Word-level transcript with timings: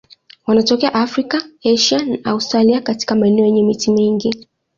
Wanatokea 0.47 0.93
Afrika, 0.93 1.41
Asia 1.73 2.05
na 2.05 2.17
Australia 2.25 2.81
katika 2.81 3.15
maeneo 3.15 3.45
yenye 3.45 3.63
miti 3.63 3.91
mingi. 3.91 4.47